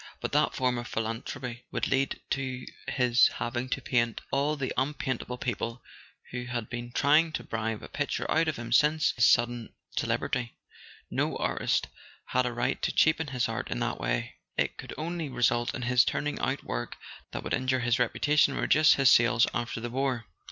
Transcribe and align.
But 0.19 0.31
that 0.31 0.55
form 0.55 0.79
of 0.79 0.87
philanthropy 0.87 1.63
would 1.71 1.87
lead 1.87 2.21
to 2.31 2.65
his 2.87 3.27
having 3.35 3.69
to 3.69 3.81
paint 3.83 4.19
all 4.31 4.55
the 4.55 4.73
unpaintable 4.75 5.37
people 5.37 5.83
who 6.31 6.45
had 6.45 6.71
been 6.71 6.91
trying 6.91 7.31
to 7.33 7.43
bribe 7.43 7.83
a 7.83 7.87
picture 7.87 8.25
out 8.31 8.47
of 8.47 8.55
him 8.55 8.71
since 8.71 9.11
his 9.11 9.29
sudden 9.29 9.71
celebrity. 9.95 10.55
No 11.11 11.35
artist 11.37 11.85
had 12.25 12.47
a 12.47 12.51
right 12.51 12.81
to 12.81 12.91
cheapen 12.91 13.27
his 13.27 13.47
art 13.47 13.69
in 13.69 13.77
that 13.81 13.99
way: 13.99 14.37
it 14.57 14.75
could 14.75 14.95
only 14.97 15.29
result 15.29 15.75
in 15.75 15.83
his 15.83 16.03
turning 16.03 16.39
out 16.39 16.63
work 16.63 16.97
that 17.31 17.43
would 17.43 17.53
injure 17.53 17.81
his 17.81 17.99
reputation 17.99 18.53
and 18.53 18.61
reduce 18.63 18.93
his 18.95 19.11
sales 19.11 19.45
after 19.53 19.79
the 19.79 19.91
war. 19.91 20.25